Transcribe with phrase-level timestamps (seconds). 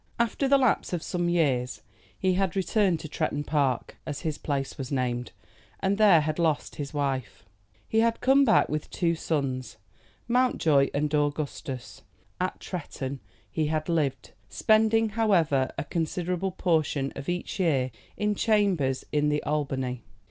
[0.17, 1.83] After the lapse of some years
[2.17, 5.31] he had returned to Tretton Park, as his place was named,
[5.79, 7.45] and there had lost his wife.
[7.87, 9.77] He had come back with two sons,
[10.27, 12.07] Mountjoy and Augustus, and
[12.39, 13.19] there, at Tretton,
[13.51, 19.43] he had lived, spending, however, a considerable portion of each year in chambers in the
[19.43, 20.01] Albany.